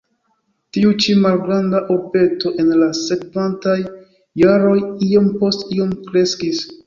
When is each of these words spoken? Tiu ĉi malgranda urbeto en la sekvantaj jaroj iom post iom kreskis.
Tiu 0.75 0.93
ĉi 1.03 1.13
malgranda 1.25 1.81
urbeto 1.95 2.53
en 2.63 2.71
la 2.79 2.87
sekvantaj 3.01 3.77
jaroj 4.45 4.75
iom 5.09 5.29
post 5.43 5.65
iom 5.77 5.93
kreskis. 6.09 6.65